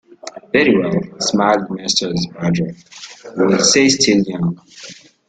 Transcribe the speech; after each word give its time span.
"Very 0.51 0.75
well," 0.79 0.99
smiled 1.19 1.67
Mrs. 1.69 2.21
Badger, 2.33 2.73
"we 3.37 3.45
will 3.45 3.63
say 3.63 3.87
still 3.87 4.23
young." 4.23 4.59